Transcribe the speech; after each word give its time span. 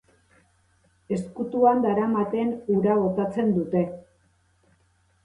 Ezkutuan 1.17 1.83
daramaten 1.83 2.49
ura 2.77 2.97
botatzen 3.03 3.53
dute. 3.59 3.85